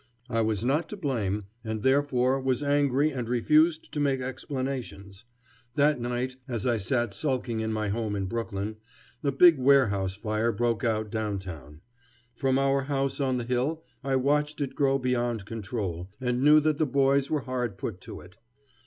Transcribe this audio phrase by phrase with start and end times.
[0.31, 5.25] I was not to blame, and therefore was angry and refused to make explanations.
[5.75, 8.77] That night, as I sat sulking in my home in Brooklyn,
[9.23, 11.81] a big warehouse fire broke out down town.
[12.33, 16.79] From our house on the hill I watched it grow beyond control, and knew that
[16.79, 18.37] the boys were hard put to it.